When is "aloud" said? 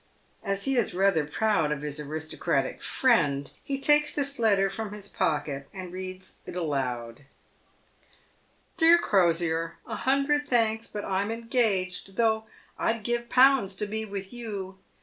6.55-7.25